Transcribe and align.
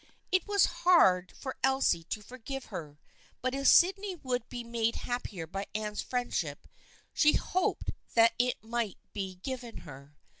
It 0.31 0.47
was 0.47 0.65
hard 0.81 1.31
for 1.31 1.57
Elsie 1.63 2.03
to 2.05 2.23
forgive 2.23 2.65
her, 2.73 2.97
but 3.39 3.53
if 3.53 3.67
Sydney 3.67 4.15
would 4.15 4.49
be 4.49 4.63
made 4.63 4.95
happier 4.95 5.45
by 5.45 5.67
Anne's 5.75 6.01
friendship 6.01 6.67
she 7.13 7.33
hoped 7.33 7.91
that 8.15 8.33
it 8.39 8.63
might 8.63 8.97
be 9.13 9.35
given 9.35 9.81
her. 9.85 10.15